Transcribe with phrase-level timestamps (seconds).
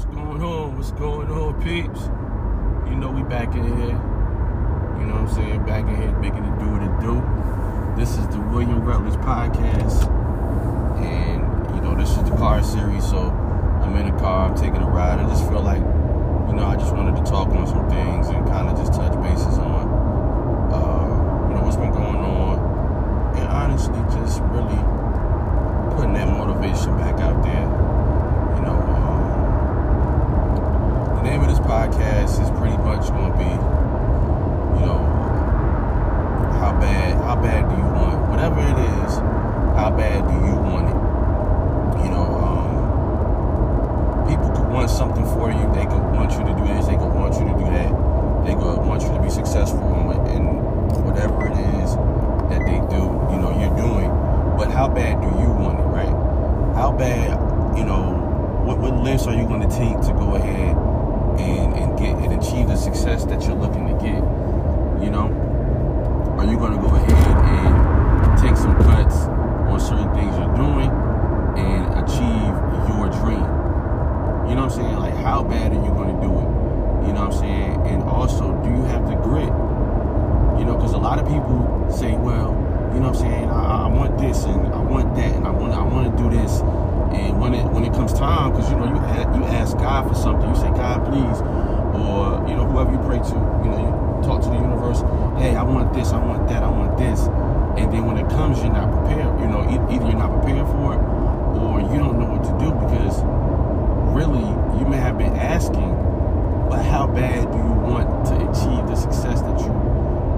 [0.00, 0.76] What's going on?
[0.76, 2.08] What's going on, peeps?
[2.88, 4.00] You know we back in here.
[4.96, 5.66] You know what I'm saying?
[5.66, 7.20] Back in here making it do what it do.
[8.00, 10.08] This is the William Rutledge podcast.
[11.04, 11.44] And,
[11.76, 14.88] you know, this is the car series, so I'm in a car, I'm taking a
[14.88, 15.20] ride.
[15.20, 15.84] I just feel like,
[16.48, 19.12] you know, I just wanted to talk on some things and kind of just touch
[19.20, 19.84] bases on,
[20.72, 23.36] uh, you know, what's been going on.
[23.36, 24.80] And honestly, just really
[25.92, 27.68] putting that motivation back out there.
[28.56, 29.20] You know, um,
[31.22, 33.44] the name of this podcast is pretty much going to be,
[34.80, 35.00] you know,
[36.60, 39.14] how bad, how bad do you want, whatever it is,
[39.76, 40.96] how bad do you want it?
[42.04, 45.60] You know, um, people could want something for you.
[45.74, 46.86] They could want you to do this.
[46.86, 47.90] They could want you to do that.
[48.46, 50.44] They could want you to be successful in, what- in
[51.04, 51.94] whatever it is
[52.48, 53.02] that they do.
[53.32, 54.08] You know, you're doing.
[54.56, 56.14] But how bad do you want it, right?
[56.76, 57.36] How bad,
[57.76, 58.16] you know,
[58.64, 60.76] what what lifts are you going to take to go ahead
[61.40, 64.20] and and get and achieve the success that you're looking to get?
[65.02, 65.28] You know,
[66.38, 67.10] are you going to go ahead
[67.48, 69.16] and take some cuts
[69.70, 70.90] on certain things you're doing
[71.56, 72.52] and achieve
[72.92, 73.46] your dream?
[74.50, 74.98] You know what I'm saying?
[74.98, 76.50] Like, how bad are you going to do it?
[77.06, 77.86] You know what I'm saying?
[77.86, 79.46] And also, do you have the grit?
[80.58, 82.50] You know, because a lot of people say, well,
[82.90, 83.46] you know what I'm saying?
[83.46, 86.34] I, I want this and I want that and I want I want to do
[86.34, 86.66] this.
[87.14, 88.98] And when it when it comes time, because you know you
[89.38, 91.38] you ask God for something, you say God please,
[91.94, 95.06] or you know whoever you pray to, you know you talk to the universe.
[95.38, 97.30] Hey, I want this, I want that, I want this.
[97.78, 99.30] And then when it comes, you're not prepared.
[99.38, 101.02] You know, either you're not prepared for it,
[101.54, 103.22] or you don't know what to do because
[104.10, 104.44] really
[104.78, 105.90] you may have been asking,
[106.68, 109.72] but how bad do you want to achieve the success that you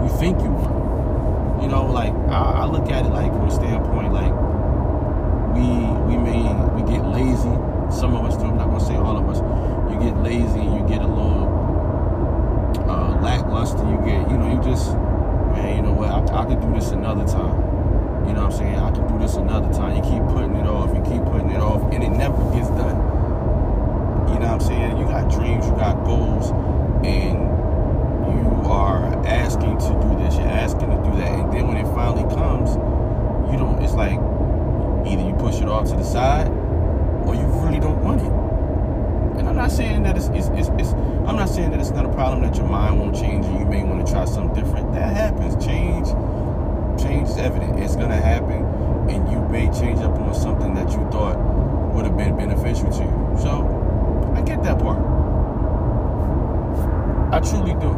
[0.03, 1.62] you think you want?
[1.62, 4.33] You know, like I, I look at it like from a standpoint like
[5.55, 5.69] we
[6.09, 6.43] we may
[6.75, 7.55] we get lazy.
[7.93, 8.45] Some of us do.
[8.45, 9.39] I'm not gonna say all of us.
[9.93, 10.61] You get lazy.
[10.61, 11.47] You get a little
[12.88, 13.84] uh, lackluster.
[13.84, 14.94] You get you know you just
[15.55, 15.77] man.
[15.77, 16.11] You know what?
[16.11, 17.61] I, I could do this another time.
[18.27, 18.77] You know what I'm saying?
[18.77, 19.97] I can do this another time.
[19.97, 20.94] You keep putting it off.
[20.94, 22.97] You keep putting it off, and it never gets done.
[24.32, 24.93] You know what I'm saying?
[25.65, 26.50] You got goals,
[27.05, 27.39] and
[28.34, 31.87] you are asking to do this, you're asking to do that, and then when it
[31.95, 32.77] finally comes,
[33.50, 33.83] you don't.
[33.83, 34.19] It's like
[35.06, 36.49] either you push it off to the side,
[37.27, 39.39] or you really don't want it.
[39.39, 40.93] And I'm not saying that it's, it's, it's, it's
[41.27, 43.65] I'm not saying that it's not a problem that your mind won't change and you
[43.65, 44.93] may want to try something different.
[44.93, 45.65] That happens.
[45.65, 46.09] Change,
[47.00, 47.79] change is evident.
[47.79, 48.65] It's gonna happen,
[49.09, 51.39] and you may change up on something that you thought
[51.94, 53.37] would have been beneficial to you.
[53.41, 55.22] So I get that part.
[57.32, 57.91] I truly do.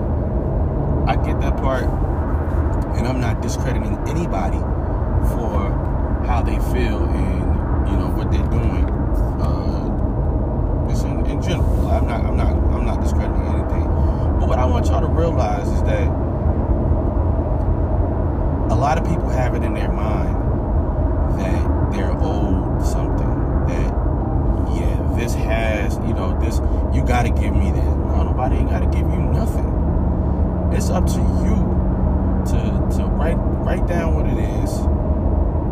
[1.08, 1.82] I get that part,
[2.96, 4.58] and I'm not discrediting anybody
[5.34, 5.72] for
[6.24, 8.88] how they feel and you know what they're doing.
[9.42, 9.90] Uh,
[10.88, 13.84] in, in general, I'm not, I'm not, I'm not discrediting anything.
[14.38, 16.06] But what I want y'all to realize is that
[18.70, 20.34] a lot of people have it in their mind
[21.40, 23.34] that they're owed something.
[23.66, 23.90] That
[24.78, 26.60] yeah, this has, you know, this
[26.94, 28.03] you gotta give me this.
[28.44, 29.64] No, nobody ain't gotta give you nothing.
[30.76, 31.56] It's up to you
[32.50, 34.80] to to write write down what it is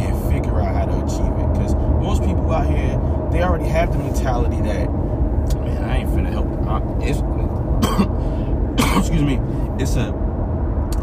[0.00, 1.52] and figure out how to achieve it.
[1.52, 2.98] Because most people out here,
[3.30, 6.46] they already have the mentality that man, I ain't finna help.
[6.66, 6.80] I,
[8.98, 9.38] excuse me,
[9.78, 10.14] it's a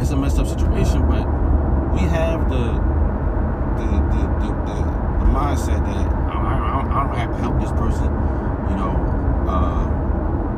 [0.02, 1.28] it's a messed up situation, but
[1.94, 2.66] we have the
[3.78, 4.78] the the the, the,
[5.20, 8.10] the mindset that I, I, I don't have to help this person.
[8.70, 9.89] You know, uh,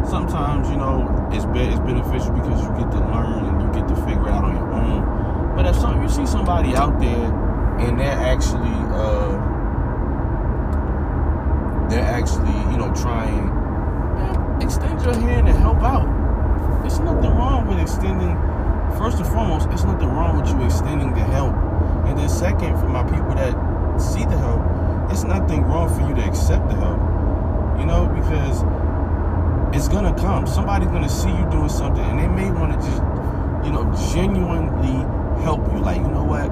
[0.10, 3.88] sometimes you know it's be, it's beneficial because you get to learn and you get
[3.88, 5.56] to figure it out on your own.
[5.56, 7.32] But if some you see somebody out there
[7.80, 9.32] and they're actually uh,
[11.90, 13.48] they're actually you know trying,
[14.16, 16.08] man, extend your hand and help out.
[16.86, 18.38] It's nothing wrong with extending.
[18.98, 21.56] First and foremost, it's nothing wrong with you extending the help.
[22.06, 23.56] And then second, for my people that
[24.00, 24.62] see the help,
[25.12, 27.00] it's nothing wrong for you to accept the help.
[27.80, 28.64] You know, because
[29.74, 30.46] it's gonna come.
[30.48, 33.02] Somebody's gonna see you doing something, and they may want to just,
[33.66, 33.84] you know,
[34.14, 34.98] genuinely
[35.44, 35.80] help you.
[35.80, 36.50] Like, you know what?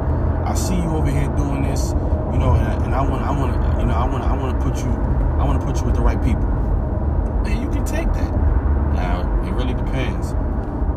[0.47, 1.91] I see you over here doing this,
[2.31, 4.65] you know, and, I want, I want to, you know, I want, I want to
[4.65, 4.91] put you,
[5.37, 6.45] I want to put you with the right people.
[7.45, 8.31] And you can take that.
[8.93, 10.33] Now, it really depends.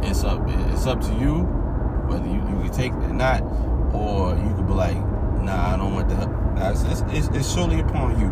[0.08, 1.42] It's up, it's up to you
[2.08, 3.42] whether you, you can take it or not,
[3.94, 4.96] or you could be like,
[5.42, 6.30] nah, I don't want the help.
[6.30, 8.28] Nah, it's, it's, it's, it's solely upon you.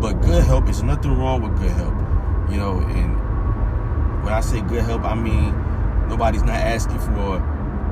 [0.00, 1.94] But good help, there's nothing wrong with good help.
[2.50, 3.29] You know, and
[4.22, 5.54] when I say good help, I mean
[6.08, 7.38] nobody's not asking for,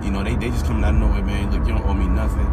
[0.03, 1.51] you know, they, they just coming out of nowhere, man.
[1.51, 2.47] Look, you don't owe me nothing.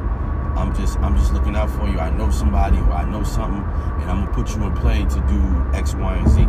[0.56, 2.00] I'm just I'm just looking out for you.
[2.00, 3.62] I know somebody or I know something,
[4.02, 6.42] and I'm gonna put you in play to do X, Y, and Z.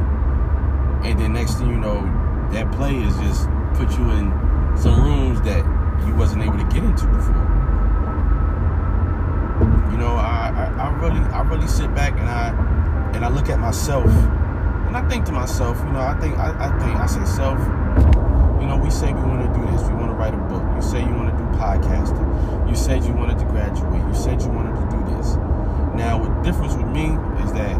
[1.09, 2.03] and then next thing you know,
[2.53, 4.31] that play is just put you in
[4.77, 5.65] some rooms that
[6.07, 7.35] you wasn't able to get into before.
[9.91, 12.51] You know, I, I, I really I really sit back and I
[13.15, 14.07] and I look at myself
[14.97, 17.59] and I think to myself, you know, I think I, I think I say self,
[18.61, 20.63] you know, we say we want to do this, we want to write a book.
[20.75, 22.69] You say you want to do podcasting.
[22.69, 24.03] You said you wanted to graduate.
[24.07, 25.37] You said you wanted to do this.
[25.95, 27.07] Now, the difference with me
[27.45, 27.77] is that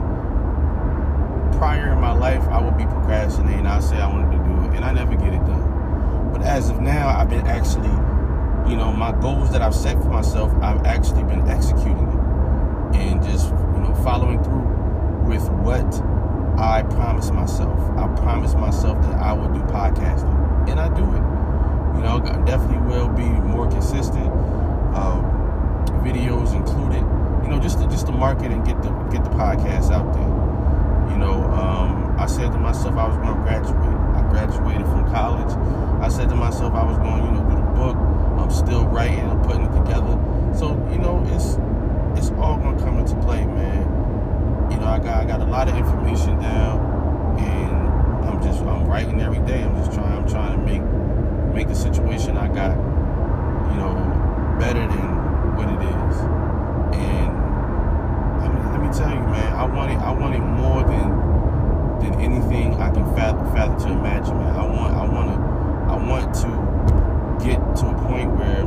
[1.59, 3.67] prior in my life, I would be procrastinating.
[3.67, 6.33] I'd say I wanted to do it, and I never get it done.
[6.33, 7.93] But as of now, I've been actually,
[8.71, 13.23] you know, my goals that I've set for myself, I've actually been executing them and
[13.23, 14.67] just, you know, following through
[15.27, 15.91] with what
[16.59, 17.79] I promised myself.
[17.99, 21.25] I promised myself that I would do podcasting, and I do it.
[21.97, 24.27] You know, I definitely will be more consistent.
[24.95, 25.21] Uh,
[26.01, 27.05] videos included.
[27.45, 31.13] You know, just to, just to market and get the get the podcast out there.
[31.13, 34.01] You know, um, I said to myself I was going to graduate.
[34.17, 35.53] I graduated from college.
[36.03, 37.97] I said to myself I was going, you know, do the book.
[38.41, 39.29] I'm still writing.
[39.29, 40.17] I'm putting it together.
[40.57, 41.59] So you know, it's
[42.19, 43.96] it's all going to come into play, man.
[44.71, 48.87] You know, I got I got a lot of information down, and I'm just I'm
[48.87, 49.63] writing every day.
[49.63, 50.83] I'm just trying I'm trying to make
[51.55, 53.95] make the situation I got, you know,
[54.59, 56.17] better than what it is.
[57.01, 57.31] And
[58.43, 61.27] I mean, let me tell you, man, I want it I want it more than
[62.01, 64.55] than anything I can fathom, fathom to imagine, man.
[64.55, 65.39] I want I want to
[65.93, 66.49] I want to
[67.45, 68.65] get to a point where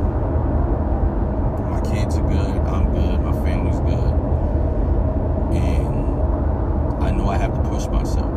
[1.70, 4.14] my kids are good, I'm good, my family's good.
[5.54, 8.30] And I know I have to push myself.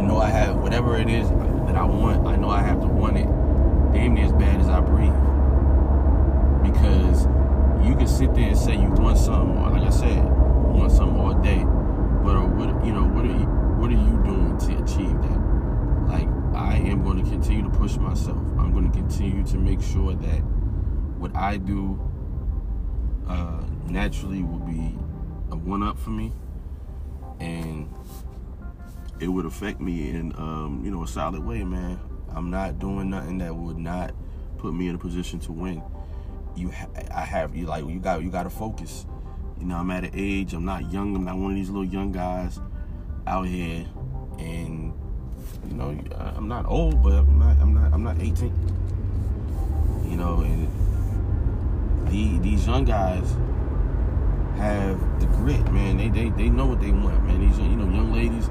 [0.00, 2.86] I know I have whatever it is that I want, I know I have to
[2.86, 3.26] want it
[3.92, 5.12] damn near as bad as I breathe.
[6.62, 7.26] Because
[7.86, 11.20] you can sit there and say you want something, like I said, you want something
[11.20, 11.58] all day.
[12.24, 13.44] But uh, what you know, what are you
[13.76, 15.38] what are you doing to achieve that?
[16.08, 18.38] Like I am going to continue to push myself.
[18.58, 20.38] I'm going to continue to make sure that
[21.18, 22.00] what I do
[23.28, 24.96] uh, naturally will be
[25.50, 26.32] a one up for me,
[27.38, 27.86] and
[29.20, 32.00] it would affect me in um, you know a solid way, man.
[32.34, 34.14] I'm not doing nothing that would not
[34.58, 35.82] put me in a position to win.
[36.56, 39.06] You, ha- I have you like you got you got to focus.
[39.58, 40.54] You know, I'm at an age.
[40.54, 41.14] I'm not young.
[41.14, 42.58] I'm not one of these little young guys
[43.26, 43.86] out here,
[44.38, 44.94] and
[45.68, 47.58] you know, I'm not old, but I'm not.
[47.60, 47.92] I'm not.
[47.92, 48.54] I'm not 18.
[50.08, 50.66] You know, and
[52.08, 53.36] the these young guys
[54.56, 55.98] have the grit, man.
[55.98, 57.46] They they they know what they want, man.
[57.46, 58.48] These you know young ladies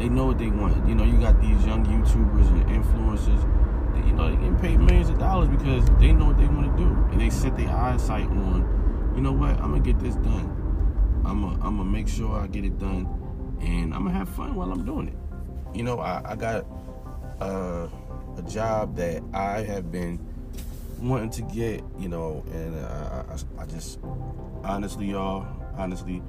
[0.00, 0.88] they know what they want.
[0.88, 3.94] You know, you got these young YouTubers and influencers.
[3.94, 6.74] That, you know, they get paid millions of dollars because they know what they want
[6.74, 9.12] to do, and they set their eyesight on.
[9.14, 9.50] You know what?
[9.60, 10.56] I'm gonna get this done.
[11.26, 13.06] I'm gonna I'm gonna make sure I get it done,
[13.60, 15.76] and I'm gonna have fun while I'm doing it.
[15.76, 16.66] You know, I, I got
[17.40, 17.88] uh,
[18.38, 20.18] a job that I have been
[20.98, 21.84] wanting to get.
[21.98, 23.98] You know, and I, I, I just
[24.64, 26.22] honestly, y'all, honestly.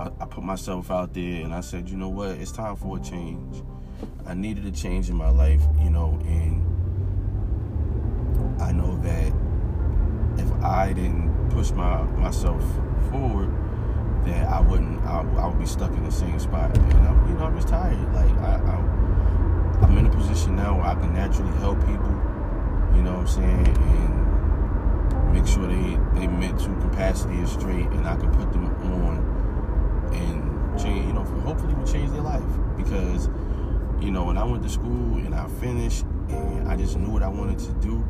[0.00, 2.96] I, I, put myself out there and I said, you know what, it's time for
[2.96, 3.62] a change.
[4.26, 6.64] I needed a change in my life, you know, and
[8.62, 9.30] I know that
[10.42, 12.62] if I didn't push my myself
[13.10, 13.52] forward,
[14.24, 16.74] that I wouldn't, I, I would be stuck in the same spot.
[16.78, 18.00] And I'm, you know, I'm just tired.
[18.14, 18.76] Like I, I,
[19.84, 22.08] I'm in a position now where I can naturally help people.
[22.96, 23.76] You know what I'm saying?
[23.76, 28.64] And make sure they they mental capacity is straight, and I can put them
[29.04, 29.40] on
[30.12, 32.44] and change, you know, hopefully will change their life.
[32.76, 33.28] Because,
[34.00, 37.24] you know, when I went to school and I finished and I just knew what
[37.24, 38.04] I wanted to do,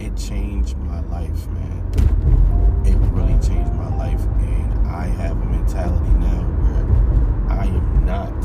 [0.00, 2.82] it changed my life, man.
[2.84, 4.20] It really changed my life.
[4.40, 8.42] And I have a mentality now where I am not,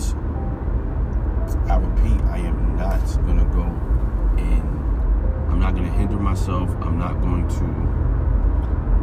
[1.67, 3.63] I repeat, I am not going to go
[4.37, 4.61] and
[5.49, 6.69] I'm not going to hinder myself.
[6.81, 7.65] I'm not going to,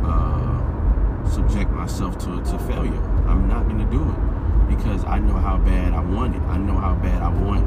[0.09, 3.03] uh, subject myself to, to failure.
[3.27, 4.24] I'm not going to do it
[4.69, 6.43] because I know how bad I want it.
[6.43, 7.65] I know how bad I want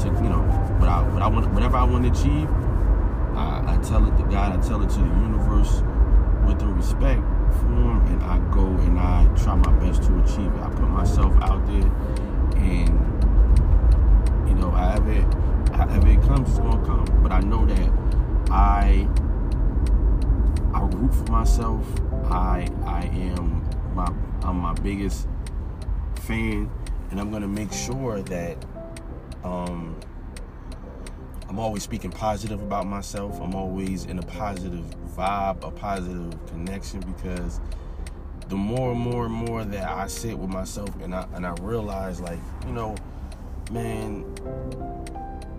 [0.00, 0.42] to, you know,
[0.78, 2.48] what I, what I want, whatever I want to achieve.
[3.36, 4.58] I, I tell it to God.
[4.58, 5.82] I tell it to the universe
[6.46, 7.20] with the respect
[7.58, 10.60] for Him, and I go and I try my best to achieve it.
[10.60, 11.90] I put myself out there,
[12.56, 12.88] and
[14.48, 17.22] you know, however it, however it comes, it's gonna come.
[17.22, 17.90] But I know that
[18.50, 19.08] I
[20.74, 21.84] I root for myself.
[22.30, 23.64] I I am
[23.94, 25.28] my I'm my biggest
[26.28, 26.70] fan,
[27.10, 28.62] and I'm gonna make sure that
[29.42, 29.98] um,
[31.48, 33.40] I'm always speaking positive about myself.
[33.40, 34.84] I'm always in a positive
[35.16, 37.60] vibe, a positive connection because
[38.48, 41.54] the more and more and more that I sit with myself and I and I
[41.62, 42.94] realize like, you know,
[43.72, 44.26] man,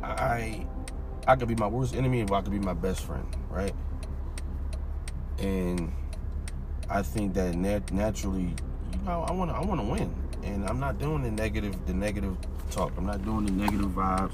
[0.04, 0.68] I
[1.28, 3.74] I could be my worst enemy or I could be my best friend, right?
[5.40, 5.92] And
[6.90, 8.54] I think that nat- naturally,
[8.94, 11.86] you know, I want to I want to win, and I'm not doing the negative
[11.86, 12.38] the negative
[12.72, 12.94] talk.
[12.98, 14.34] I'm not doing the negative vibes.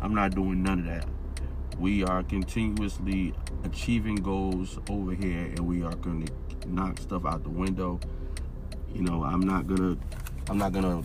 [0.00, 1.06] I'm not doing none of that.
[1.78, 7.42] We are continuously achieving goals over here, and we are going to knock stuff out
[7.42, 8.00] the window.
[8.92, 9.96] You know, I'm not gonna
[10.48, 11.02] I'm not gonna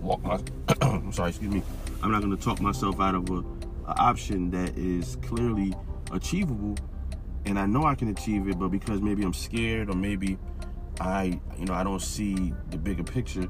[0.00, 0.40] walk my
[0.80, 1.62] I'm sorry, excuse me.
[2.02, 3.44] I'm not gonna talk myself out of a,
[3.88, 5.74] a option that is clearly
[6.12, 6.76] achievable
[7.48, 10.36] and I know I can achieve it, but because maybe I'm scared or maybe
[11.00, 13.48] I, you know, I don't see the bigger picture,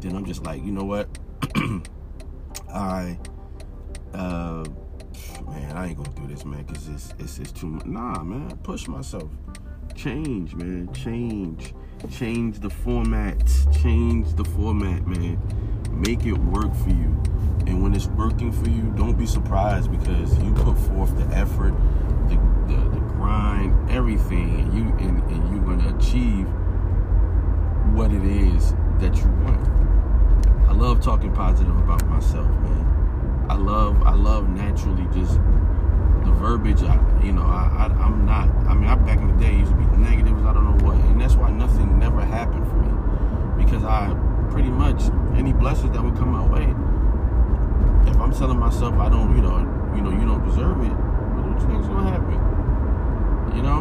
[0.00, 1.08] then I'm just like, you know what?
[2.72, 3.18] I,
[4.14, 4.64] uh,
[5.46, 7.86] man, I ain't gonna do this, man, because it's, it's, it's too much.
[7.86, 9.30] Nah, man, push myself.
[9.94, 11.74] Change, man, change.
[12.10, 13.42] Change the format.
[13.82, 15.40] Change the format, man.
[15.90, 17.22] Make it work for you.
[17.66, 21.74] And when it's working for you, don't be surprised because you put forth the effort,
[22.28, 22.36] the,
[22.68, 26.46] the, the grind, everything, and you and, and you're gonna achieve
[27.96, 29.66] what it is that you want.
[30.68, 33.46] I love talking positive about myself, man.
[33.48, 35.36] I love I love naturally just
[36.26, 36.82] the verbiage.
[36.82, 38.50] I, you know, I, I am not.
[38.68, 40.44] I mean, I back in the day used to be negatives.
[40.44, 44.12] I don't know what, and that's why nothing never happened for me because I
[44.50, 45.00] pretty much
[45.34, 46.68] any blessings that would come my way.
[48.10, 49.56] If I'm telling myself I don't, you know,
[49.96, 53.56] you know, you don't deserve it, what you think's gonna happen?
[53.56, 53.80] You know?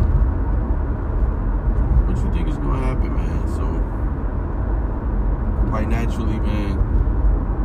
[2.07, 3.47] What you think is gonna happen, man?
[3.49, 3.94] So
[5.75, 6.71] quite naturally, man,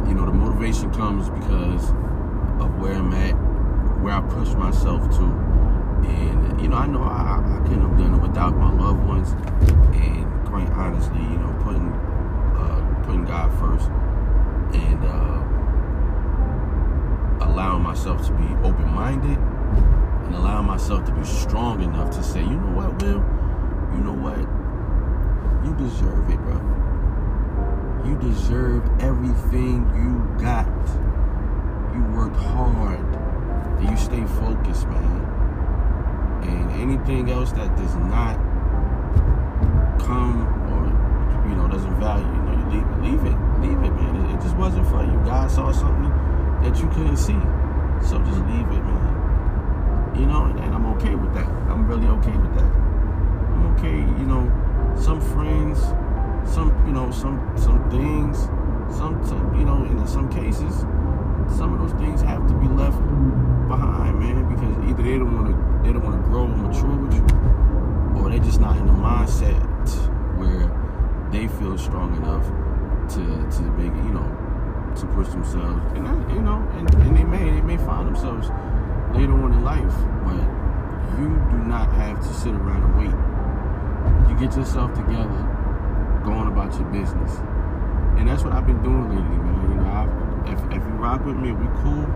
[0.09, 1.91] you know, the motivation comes because
[2.61, 3.35] of where I'm at,
[4.03, 5.23] where I push myself to.
[5.23, 9.31] And, you know, I know I, I couldn't have done it without my loved ones.
[9.95, 11.93] And quite honestly, you know, putting
[12.59, 13.89] uh, putting God first
[14.75, 15.39] and uh,
[17.47, 22.57] allowing myself to be open-minded and allowing myself to be strong enough to say, you
[22.57, 23.23] know what, Will,
[23.95, 24.37] you know what,
[25.65, 26.90] you deserve it, bro.
[28.05, 30.67] You deserve everything you got.
[31.95, 32.99] You worked hard.
[33.79, 36.43] And you stay focused, man.
[36.43, 38.37] And anything else that does not
[39.99, 43.01] come or you know doesn't value, you know, you leave, it.
[43.03, 44.17] leave it, leave it, man.
[44.17, 45.13] It, it just wasn't for you.
[45.25, 46.11] God saw something
[46.63, 47.39] that you couldn't see,
[48.07, 50.15] so just leave it, man.
[50.19, 51.49] You know, and, and I'm okay with that.
[51.69, 52.65] I'm really okay with that.
[52.65, 54.49] I'm okay, you know.
[54.99, 55.79] Some friends,
[56.47, 58.39] some you know, some some things,
[58.97, 60.81] some, some you know, in some cases,
[61.57, 62.99] some of those things have to be left
[63.69, 66.97] behind, man, because either they don't want to they don't want to grow and mature
[66.97, 67.25] with you,
[68.19, 69.61] or they're just not in the mindset
[70.39, 70.69] where
[71.31, 72.47] they feel strong enough
[73.15, 73.23] to
[73.57, 74.37] to make you know
[74.97, 78.49] to push themselves, and that, you know, and, and they may they may find themselves
[79.15, 79.95] later on in life,
[80.25, 80.43] but
[81.19, 83.15] you do not have to sit around and wait.
[84.31, 85.50] You get yourself together,
[86.25, 87.39] going about your business,
[88.19, 89.71] and that's what I've been doing lately, man.
[89.71, 90.11] You know, I've,
[90.53, 92.07] if if you rock with me, we cool,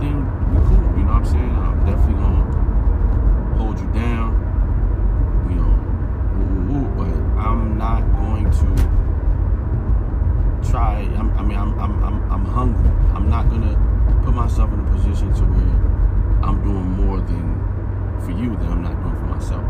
[0.00, 0.84] then we cool.
[0.96, 1.56] You know what I'm saying?
[1.56, 4.34] I'm definitely gonna hold you down.
[5.48, 5.72] You know,
[6.38, 8.66] woo, woo, but I'm not going to
[10.70, 11.00] try.
[11.18, 12.90] I'm, I mean, I'm, I'm, I'm, I'm hungry.
[13.14, 13.76] I'm not gonna
[14.24, 15.92] put myself in a position to where
[16.44, 17.52] I'm doing more than
[18.24, 19.64] for you than I'm not doing for myself.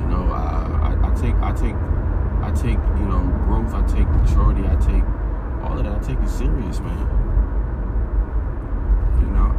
[0.00, 0.36] You know, I,
[0.88, 1.76] I, I take, I take,
[2.42, 3.74] I take, you know, growth.
[3.74, 4.66] I take maturity.
[4.66, 5.04] I take
[5.62, 5.96] all of that.
[5.96, 6.98] I take it serious, man.
[9.20, 9.52] You know,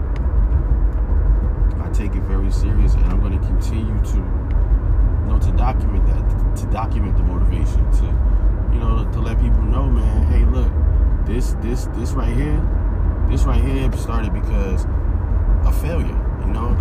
[1.85, 6.07] I take it very serious, and I'm going to continue to, you know, to document
[6.07, 8.05] that, to document the motivation, to,
[8.73, 10.23] you know, to let people know, man.
[10.31, 10.71] Hey, look,
[11.25, 12.59] this, this, this right here,
[13.29, 14.85] this right here started because
[15.65, 16.17] a failure.
[16.41, 16.73] You know,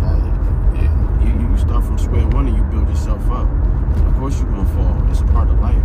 [0.73, 0.89] it,
[1.23, 3.47] you, you start from square one and you build yourself up.
[4.07, 5.11] Of course, you're gonna fall.
[5.11, 5.83] It's a part of life.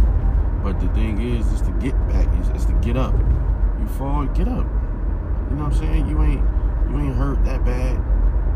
[0.63, 2.27] But the thing is, is to get back.
[2.57, 3.15] Is, to get up.
[3.79, 4.67] You fall, get up.
[5.49, 6.09] You know what I'm saying?
[6.09, 6.43] You ain't,
[6.91, 8.03] you ain't hurt that bad.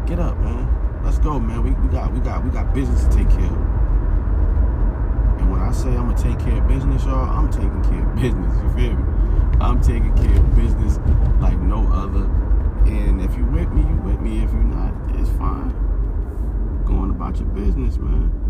[0.09, 0.67] Get up, man.
[1.05, 1.63] Let's go, man.
[1.63, 3.81] We, we got, we got, we got business to take care of.
[5.39, 8.15] And when I say I'm gonna take care of business, y'all, I'm taking care of
[8.21, 8.63] business.
[8.63, 9.05] You feel me?
[9.61, 10.99] I'm taking care of business
[11.41, 12.25] like no other.
[12.91, 14.43] And if you with me, you with me.
[14.43, 15.71] If you're not, it's fine.
[16.85, 18.50] Going about your business, man.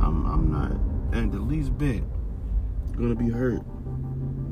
[0.00, 0.72] I'm, I'm not,
[1.16, 2.02] and the least bit,
[2.96, 3.62] gonna be hurt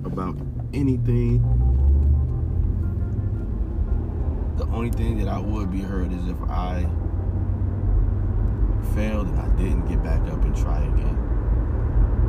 [0.04, 0.36] about
[0.72, 1.42] anything.
[4.56, 6.86] The only thing that I would be hurt is if I
[8.94, 11.18] failed and I didn't get back up and try again.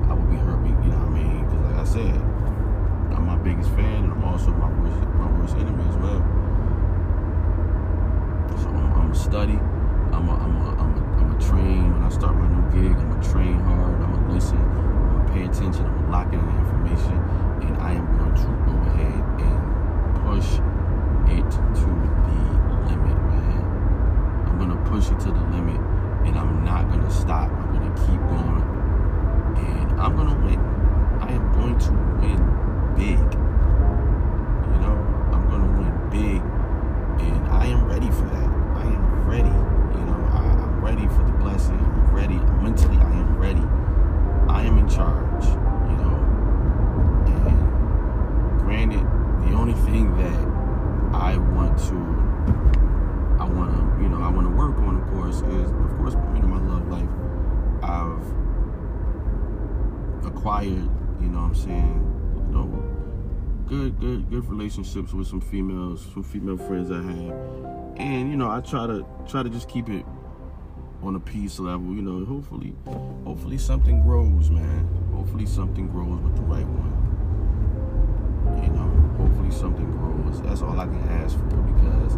[0.10, 1.46] I would be hurt, you know what I mean?
[1.46, 2.22] Because, like I said,
[3.16, 6.22] I'm my biggest fan and I'm also my worst, my worst enemy as well.
[8.62, 9.60] So I'm, I'm study.
[10.18, 11.94] I'm a, I'm a, I'm a, I'm a train.
[11.94, 14.02] When I start my new gig, I'm a train hard.
[14.02, 14.58] I'm a listen.
[14.58, 15.86] I'm a pay attention.
[15.86, 17.18] I'm a lock in the information,
[17.62, 19.68] and I am going to go ahead and
[20.26, 20.60] push
[21.30, 21.46] it
[21.78, 23.62] to the limit, man.
[24.48, 25.80] I'm gonna push it to the limit,
[26.26, 27.52] and I'm not gonna stop.
[27.52, 28.64] I'm gonna keep going,
[29.58, 30.60] and I'm gonna win.
[31.22, 32.40] I am going to win
[32.96, 33.20] big.
[33.20, 34.98] You know,
[35.32, 36.42] I'm gonna win big,
[37.22, 38.50] and I am ready for that.
[38.78, 39.56] I am ready.
[40.00, 41.80] You know, I, I'm ready for the blessing.
[41.80, 42.98] I'm ready mentally.
[42.98, 43.64] I am ready.
[44.52, 45.46] I am in charge.
[45.46, 46.16] You know,
[47.28, 49.06] and granted,
[49.48, 50.58] the only thing that
[51.14, 51.96] I want to,
[53.42, 56.14] I want to, you know, I want to work on, of course, is of course,
[56.36, 57.10] you know, my love life.
[57.82, 58.28] I've
[60.26, 60.90] acquired,
[61.22, 62.04] you know, what I'm saying,
[62.36, 62.98] you know
[63.68, 64.46] good, good, good
[64.78, 69.06] relationships with some females, some female friends I have, and you know, I try to
[69.28, 70.06] try to just keep it
[71.02, 71.88] on a peace level.
[71.96, 72.76] You know, hopefully,
[73.26, 74.88] hopefully something grows, man.
[75.14, 76.94] Hopefully something grows with the right one.
[78.64, 80.42] You know, hopefully something grows.
[80.44, 82.14] That's all I can ask for because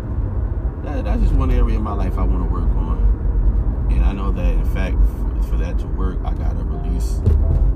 [0.83, 4.11] that, that's just one area of my life I want to work on, and I
[4.11, 7.19] know that in fact, for, for that to work, I gotta release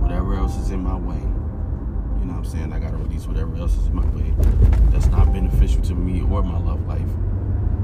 [0.02, 1.33] whatever else is in my way.
[2.24, 2.72] You know what I'm saying?
[2.72, 4.34] I gotta release whatever else is in my way
[4.92, 7.12] that's not beneficial to me or my love life.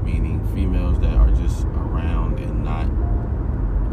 [0.02, 2.86] Meaning females that are just around and not,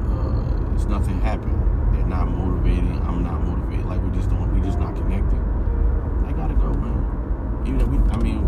[0.07, 1.59] uh, it's nothing happening.
[1.91, 2.97] They're not motivating.
[3.05, 3.87] I'm not motivated.
[3.87, 5.37] Like we just don't, we just not connected.
[6.25, 7.65] I gotta go, man.
[7.67, 8.47] Even though we, I mean,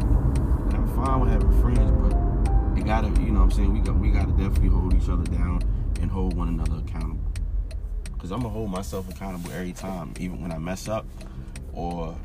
[0.72, 3.74] I'm fine with having friends, but it gotta, you know what I'm saying?
[3.74, 5.64] We got, we gotta definitely hold each other down
[6.02, 7.20] and hold one another accountable.
[8.20, 11.06] Cause I'm gonna hold myself accountable every time, even when I mess up
[11.74, 12.16] or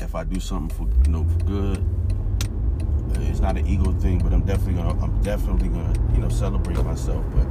[0.00, 1.84] if I do something for you know for good.
[3.20, 6.82] It's not an ego thing, but I'm definitely gonna I'm definitely gonna you know celebrate
[6.84, 7.24] myself.
[7.34, 7.46] But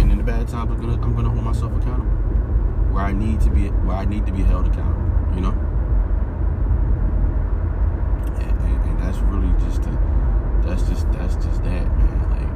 [0.00, 2.10] and in the bad times, I'm gonna I'm gonna hold myself accountable
[2.92, 5.34] where I need to be where I need to be held accountable.
[5.34, 5.54] You know,
[8.40, 9.90] and, and, and that's really just the,
[10.66, 12.30] that's just that's just that man.
[12.30, 12.50] Like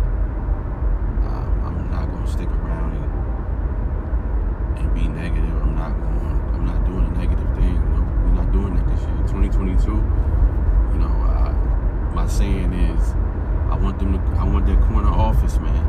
[1.30, 5.62] um, I'm not gonna stick around and and be negative.
[5.62, 6.40] I'm not going.
[6.54, 7.74] I'm not doing a negative thing.
[7.74, 9.28] You know, we're not doing that this year.
[9.54, 9.90] 2022.
[9.90, 11.52] You know, uh,
[12.14, 13.14] my saying is,
[13.70, 14.18] I want them to.
[14.38, 15.84] I want that corner office, man.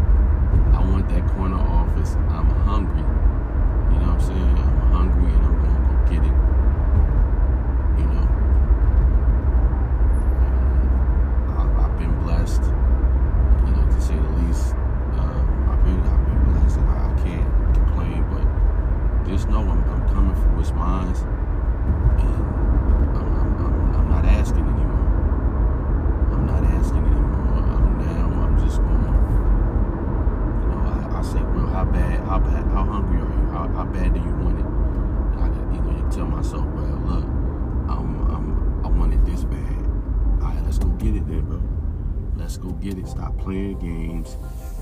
[0.73, 2.15] I want that corner office.
[2.29, 3.01] I'm hungry.
[3.01, 4.57] You know what I'm saying?
[4.57, 6.35] I'm hungry, and I'm gonna go get it.
[7.99, 8.25] You know.
[11.57, 12.63] I, I've been blessed.
[13.65, 14.73] You know, to say the least.
[15.17, 15.99] Um, I've been.
[16.05, 18.45] I've been blessed, and I, I can't complain, but
[19.29, 22.35] just know I'm, I'm coming for what's mine, and
[23.15, 25.07] I'm, I'm, I'm, I'm not asking anymore.
[26.33, 27.63] I'm not asking anymore.
[27.73, 28.43] I'm now.
[28.43, 29.17] I'm just going.
[30.61, 32.19] You know, I, I say, well, how bad?
[32.85, 33.67] How?
[33.67, 34.65] How, bad do you want it?
[35.41, 37.23] I, you know, tell myself, well, look,
[37.89, 39.85] I'm, I'm, I want it this bad.
[40.41, 41.61] All right, let's go get it then, bro.
[42.35, 43.07] Let's go get it.
[43.07, 44.37] Stop playing games.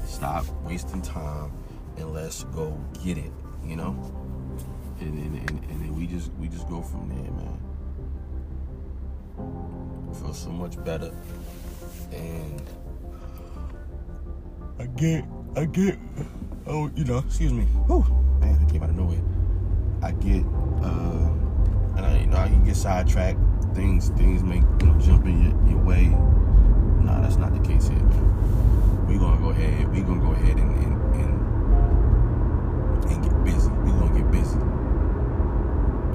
[0.05, 1.51] Stop wasting time,
[1.97, 3.31] and let's go get it.
[3.65, 4.23] You know
[4.99, 7.59] and, and, and, and then we just we just go from there, man.
[10.09, 11.11] I feel so much better,
[12.11, 12.61] and
[14.97, 15.99] get I get
[16.67, 18.05] oh you know excuse me, Whew,
[18.39, 19.21] man I came out of nowhere.
[20.03, 20.43] I get
[20.83, 21.29] uh
[21.97, 23.39] and I you know I can get sidetracked.
[23.75, 26.07] Things things make you know jump in your, your way.
[27.03, 29.07] Nah, that's not the case here, man.
[29.07, 29.89] We gonna go ahead.
[29.93, 33.69] We gonna go ahead and and, and, and get busy.
[33.71, 34.59] We gonna get busy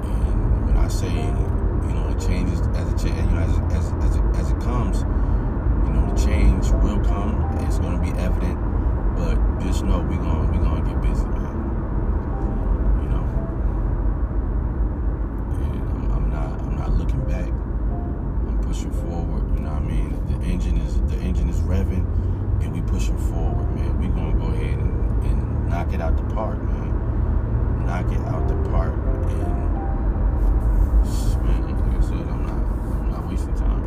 [0.03, 3.93] And when I say, you know, the changes as it change, you know, as as
[4.05, 5.01] as it, as it comes,
[5.87, 7.45] you know, the change will come.
[7.67, 8.57] It's going to be evident,
[9.17, 9.37] but
[9.79, 11.55] just know we going we to get busy, man.
[12.99, 13.23] You know,
[15.55, 17.47] and I'm, I'm not I'm not looking back.
[17.47, 19.47] I'm pushing forward.
[19.55, 20.11] You know what I mean?
[20.27, 22.03] The engine is the engine is revving,
[22.61, 23.97] and we pushing forward, man.
[23.99, 27.85] We gonna go ahead and, and knock it out the park, man.
[27.85, 28.95] Knock it out the park,
[29.31, 29.55] and
[31.39, 32.59] man, like I said, I'm not,
[32.99, 33.83] I'm not wasting time.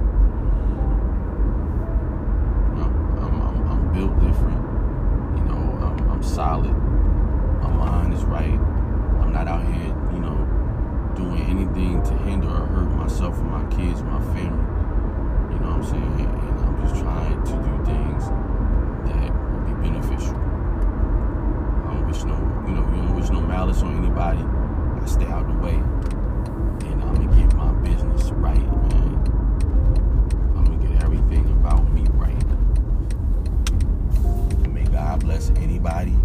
[2.80, 2.84] No,
[3.20, 4.72] I'm, I'm, I'm built different.
[5.36, 6.76] You know, I'm, I'm solid.
[7.62, 8.58] My mind is right.
[9.20, 10.36] I'm not out here, you know,
[11.16, 14.62] doing anything to hinder or hurt myself or my kids or my family.
[15.54, 16.20] You know what I'm saying?
[16.20, 18.24] And I'm just trying to do things
[19.08, 20.36] that will be beneficial.
[20.36, 22.36] I don't wish no,
[22.68, 24.42] you know, you don't wish no malice on anybody.
[24.42, 29.16] I stay out the way and I'm gonna get my business right, man.
[30.56, 32.42] I'm gonna get everything about me right.
[35.22, 35.50] bless
[35.84, 36.16] anybody,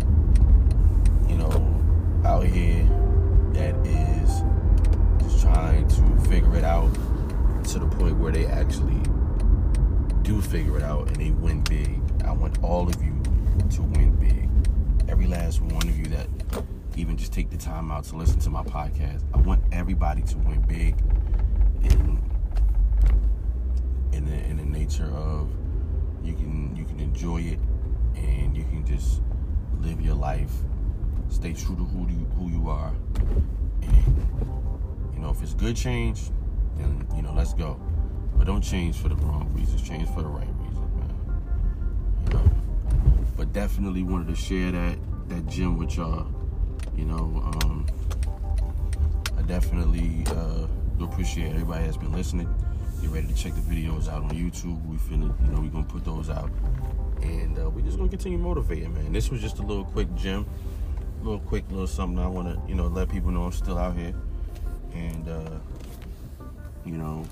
[1.28, 2.84] you know, out here
[3.54, 4.43] that is
[5.24, 6.93] just trying to figure it out
[7.63, 9.02] to the point where they actually
[10.22, 12.00] do figure it out and they win big.
[12.24, 13.20] I want all of you
[13.72, 15.10] to win big.
[15.10, 16.28] Every last one of you that
[16.96, 19.24] even just take the time out to listen to my podcast.
[19.34, 21.00] I want everybody to win big
[21.84, 22.22] in
[24.13, 25.50] in the, in the nature of
[26.24, 27.60] you can you can enjoy it
[28.15, 29.22] and you can just
[29.81, 30.51] live your life,
[31.29, 32.93] stay true to who you who you are,
[33.81, 34.27] and
[35.13, 36.29] you know if it's good change,
[36.75, 37.79] then you know let's go.
[38.37, 39.81] But don't change for the wrong reasons.
[39.81, 41.15] Change for the right reasons, man.
[42.25, 42.51] You know.
[43.35, 44.97] But definitely wanted to share that
[45.29, 46.27] that gym with y'all.
[46.95, 47.85] You know, um,
[49.37, 52.53] I definitely uh, do appreciate everybody that's been listening.
[53.01, 54.83] Get ready to check the videos out on YouTube.
[54.87, 56.49] We finna, you know, we gonna put those out,
[57.21, 59.12] and uh, we just gonna continue motivating, man.
[59.12, 60.45] This was just a little quick gym,
[61.21, 63.95] a little quick little something I wanna, you know, let people know I'm still out
[63.95, 64.13] here,
[64.93, 65.60] and uh,
[66.86, 67.25] you know,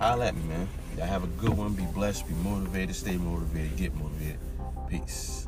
[0.00, 0.68] holla at me, man.
[0.96, 1.74] Y'all have a good one.
[1.74, 2.26] Be blessed.
[2.28, 2.94] Be motivated.
[2.94, 3.76] Stay motivated.
[3.76, 4.38] Get motivated.
[4.88, 5.47] Peace.